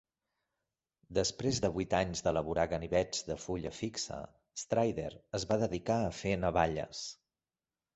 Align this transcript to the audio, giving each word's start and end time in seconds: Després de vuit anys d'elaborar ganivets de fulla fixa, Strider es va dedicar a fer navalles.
Després 1.17 1.59
de 1.65 1.71
vuit 1.75 1.93
anys 1.99 2.25
d'elaborar 2.29 2.65
ganivets 2.73 3.23
de 3.29 3.39
fulla 3.45 3.75
fixa, 3.83 4.21
Strider 4.65 5.09
es 5.41 5.51
va 5.55 5.63
dedicar 5.69 6.05
a 6.05 6.13
fer 6.25 6.39
navalles. 6.47 7.09